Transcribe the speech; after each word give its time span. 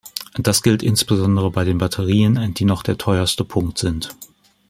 Das 0.35 0.63
gilt 0.63 0.81
insbesondere 0.81 1.51
bei 1.51 1.63
den 1.63 1.77
Batterien, 1.77 2.55
die 2.55 2.65
noch 2.65 2.81
der 2.81 2.97
teuerste 2.97 3.45
Punkt 3.45 3.77
sind. 3.77 4.09